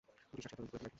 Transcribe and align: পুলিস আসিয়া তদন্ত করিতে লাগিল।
পুলিস 0.29 0.43
আসিয়া 0.45 0.51
তদন্ত 0.55 0.69
করিতে 0.71 0.81
লাগিল। 0.83 0.89